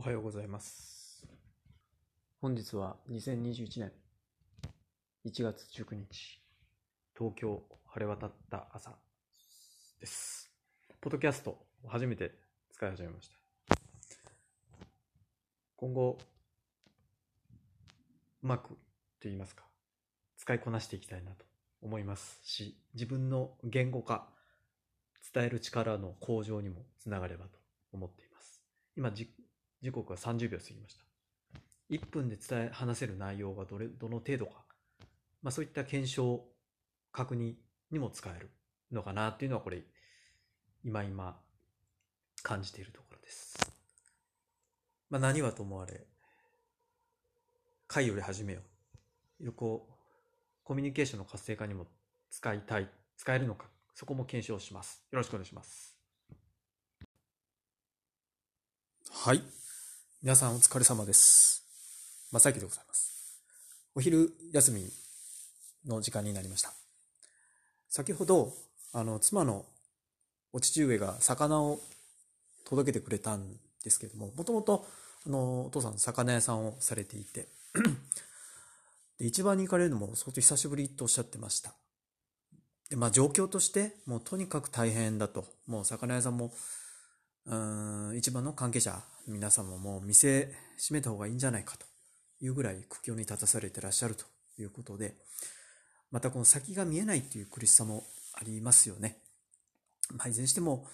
[0.00, 1.26] おはようございます。
[2.40, 3.92] 本日は2021年
[5.26, 6.40] 1月19日、
[7.14, 8.96] 東京晴れ渡った朝
[10.00, 10.50] です。
[11.02, 12.32] ポッドキャスト初めて
[12.72, 13.28] 使い始めまし
[13.68, 13.76] た。
[15.76, 16.16] 今後、
[18.42, 18.76] うまくと
[19.24, 19.64] 言いますか、
[20.38, 21.44] 使いこなしていきたいなと
[21.82, 24.30] 思いますし、自分の言語化、
[25.34, 27.58] 伝える力の向上にもつながればと
[27.92, 28.62] 思っています。
[28.96, 29.10] 今、
[29.82, 31.04] 時刻は30秒過ぎました。
[31.88, 34.64] 1分で伝え、話せる内容がどれ、どの程度か、
[35.42, 36.44] まあそういった検証、
[37.12, 37.54] 確認
[37.90, 38.50] にも使える
[38.92, 39.82] のかなっていうのはこれ、
[40.84, 41.40] 今今
[42.42, 43.58] 感じているところです。
[45.08, 46.06] まあ何はともあれ、
[47.88, 49.44] 会より始めよう。
[49.44, 49.88] 有効、
[50.62, 51.86] コミュニケーションの活性化にも
[52.30, 55.02] 使いたい、使えるのか、そこも検証します。
[55.10, 55.96] よろしくお願いします。
[59.10, 59.59] はい。
[60.22, 61.64] 皆さんお疲れ様です。
[62.30, 63.40] 正幸でございます。
[63.94, 64.84] お昼休み
[65.86, 66.74] の時間になりました。
[67.88, 68.52] 先ほど、
[68.92, 69.64] あの、妻の
[70.52, 71.80] お父上が魚を
[72.66, 74.86] 届けてくれたんですけども、もともと、
[75.26, 77.48] あの、お父さん魚屋さんをされていて、
[79.18, 81.72] で、市場に行かれるのも相当久しぶりとおっしゃってました。
[82.90, 85.46] で、まあ状況として、もうとにかく大変だと。
[85.66, 86.52] もう魚屋さんも、
[87.50, 91.84] うーん、市場の関係者、皆さんももう店閉めた方がいいんじゃないかと
[92.40, 94.24] いうぐらい苦境に立たされてらっしゃると
[94.58, 95.16] いうことで、
[96.12, 99.18] またこの先が見えないっていう苦しさもありますよね。
[100.14, 100.86] まあ、いずれにしても、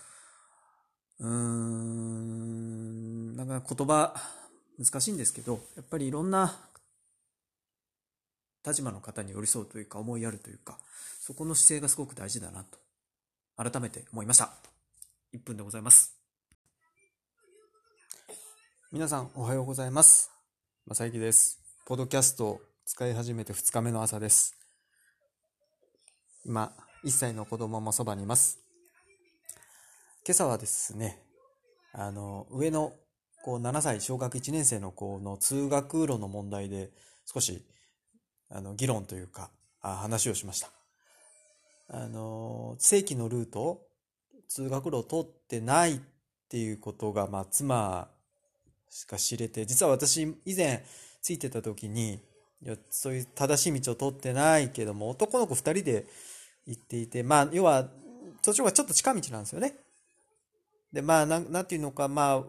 [1.18, 4.14] うーん、なんか言葉
[4.78, 6.58] 難しいんですけど、やっぱりいろんな
[8.66, 10.78] 立場の方に寄り添うというか思いやるというか、
[11.20, 12.78] そこの姿勢がすごく大事だなと、
[13.56, 14.54] 改めて思いました。
[15.34, 16.15] 1分でございます。
[18.92, 20.30] 皆さんおはようございます。
[20.86, 21.58] 正幸です。
[21.86, 24.56] ポッドキャストを使い始めて2日目の朝です。
[26.44, 26.72] 今、
[27.04, 28.60] 1歳の子供もそばにいます。
[30.24, 31.20] 今朝はですね、
[31.92, 32.92] あの、上の
[33.44, 36.90] こう7歳小学1年生の子の通学路の問題で
[37.24, 37.66] 少し
[38.48, 39.50] あの議論というか
[39.82, 40.70] あ話をしました。
[41.88, 43.82] あの、正規のルート、
[44.48, 46.00] 通学路を通ってないっ
[46.48, 48.14] ていうことが、まあ、妻
[48.96, 50.82] しか知れて、実は私以前
[51.20, 52.14] ついてた時に、
[52.62, 56.06] いやそういう正しい道を通ってないけども、男の子二人で
[56.66, 57.90] 行っていて、まあ、要は、
[58.40, 59.74] そっちの方がちょっと近道なんですよね。
[60.94, 62.44] で、まあ、な、なんていうのか、まあ、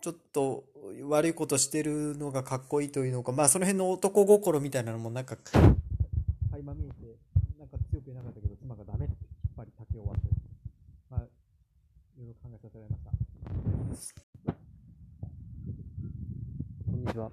[0.00, 0.64] ちょっと
[1.08, 5.62] 悪いことしてるのがかっこいいというのか、まあ、その辺の男心みたいなのもなんか、垣
[6.64, 7.16] 間見えて、
[7.60, 9.14] なんか強く言えなかったけど、妻がダメって
[9.44, 10.34] 引っ張り竹を割って、
[11.10, 11.26] まあ、い
[12.18, 12.96] ろいろ考えさせられま
[13.94, 14.31] した。
[17.12, 17.30] ちは。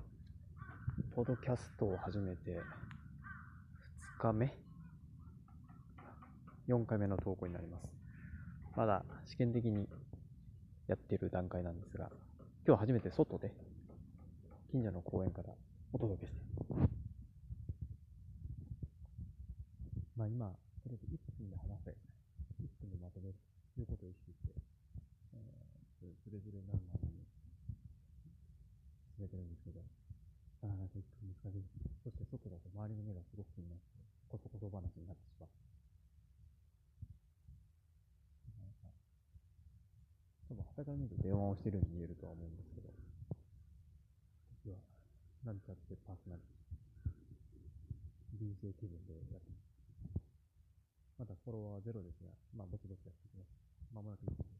[1.15, 2.51] ポッドキャストを始めて
[4.19, 4.53] 2日目
[6.67, 7.87] ?4 回目の投稿になります。
[8.75, 9.87] まだ試験的に
[10.87, 12.09] やってる段階なんですが、
[12.67, 13.53] 今日初めて外で
[14.69, 15.53] 近所の公園から
[15.93, 16.39] お届けして
[20.17, 20.25] ま。
[20.25, 23.35] あ今、とりあえず1分で話せ、1分でまとめる
[23.75, 24.53] ということを意識して、
[26.03, 27.08] えー、ずれずれなんなの
[29.37, 29.85] に進めてるんですけど、
[30.65, 31.63] なかなか1分難しい。
[32.01, 33.85] そして外だと周りの目がすごく気になって、
[34.29, 35.49] こそこそ話になってしまう。
[38.57, 38.89] なんか
[40.49, 42.89] 多分、はたから見ると電話をしてるように見えるとは思うんですけど、
[44.65, 44.81] 実は、
[45.45, 49.69] なんちゃってパーソナリティ、DJ 気分でやってます。
[51.19, 53.51] まだフォロワーゼロですが、まあ、ぼちぼちやっていきます。
[53.91, 54.59] まもなく1分